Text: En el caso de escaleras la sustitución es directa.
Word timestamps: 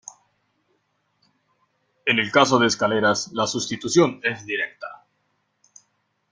En 2.07 2.17
el 2.17 2.31
caso 2.31 2.57
de 2.57 2.65
escaleras 2.65 3.29
la 3.33 3.45
sustitución 3.45 4.19
es 4.23 4.43
directa. 4.47 5.05